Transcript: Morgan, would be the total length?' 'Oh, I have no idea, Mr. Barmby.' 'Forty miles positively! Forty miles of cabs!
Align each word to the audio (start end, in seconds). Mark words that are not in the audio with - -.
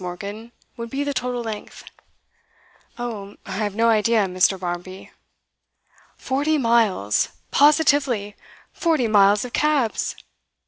Morgan, 0.03 0.51
would 0.77 0.89
be 0.89 1.03
the 1.03 1.13
total 1.13 1.43
length?' 1.43 1.83
'Oh, 2.97 3.35
I 3.45 3.51
have 3.51 3.75
no 3.75 3.87
idea, 3.87 4.25
Mr. 4.25 4.59
Barmby.' 4.59 5.11
'Forty 6.17 6.57
miles 6.57 7.29
positively! 7.51 8.35
Forty 8.73 9.07
miles 9.07 9.45
of 9.45 9.53
cabs! 9.53 10.15